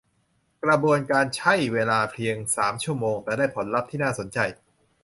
[0.63, 4.39] กระบวนการใช่เวลาเพียง สาม ชั่วโมง แต่ได้ผลลัพธ์ที่น่าสนใจ